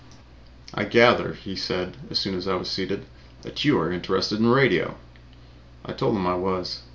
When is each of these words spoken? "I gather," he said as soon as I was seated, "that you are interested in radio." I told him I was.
"I 0.73 0.85
gather," 0.85 1.33
he 1.33 1.55
said 1.55 1.95
as 2.09 2.17
soon 2.17 2.33
as 2.33 2.47
I 2.47 2.55
was 2.55 2.67
seated, 2.71 3.05
"that 3.43 3.63
you 3.63 3.77
are 3.77 3.91
interested 3.91 4.39
in 4.39 4.47
radio." 4.47 4.95
I 5.85 5.91
told 5.93 6.15
him 6.15 6.25
I 6.25 6.33
was. 6.33 6.79